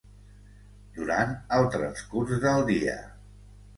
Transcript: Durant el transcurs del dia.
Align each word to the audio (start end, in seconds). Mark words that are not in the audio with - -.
Durant 0.95 1.35
el 1.57 1.67
transcurs 1.75 2.35
del 2.47 2.67
dia. 2.71 2.97